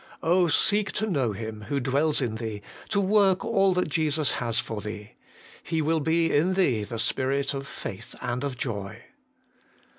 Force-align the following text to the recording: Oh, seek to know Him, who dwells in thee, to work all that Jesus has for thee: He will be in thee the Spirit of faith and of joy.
Oh, 0.23 0.47
seek 0.47 0.91
to 0.93 1.05
know 1.05 1.31
Him, 1.31 1.65
who 1.69 1.79
dwells 1.79 2.23
in 2.23 2.37
thee, 2.37 2.63
to 2.89 2.99
work 2.99 3.45
all 3.45 3.71
that 3.75 3.87
Jesus 3.87 4.31
has 4.41 4.57
for 4.57 4.81
thee: 4.81 5.11
He 5.61 5.79
will 5.79 5.99
be 5.99 6.35
in 6.35 6.55
thee 6.55 6.83
the 6.83 6.97
Spirit 6.97 7.53
of 7.53 7.67
faith 7.67 8.15
and 8.19 8.43
of 8.43 8.57
joy. 8.57 9.03